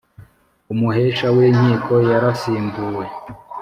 [0.73, 3.05] umuhesha w inkiko yarasimbuwe